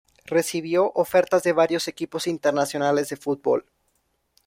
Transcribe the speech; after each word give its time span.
Recibió 0.25 0.91
ofertas 0.95 1.43
de 1.43 1.53
varios 1.53 1.87
equipos 1.87 2.25
internacionales 2.25 3.07
de 3.09 3.17
fútbol. 3.17 3.67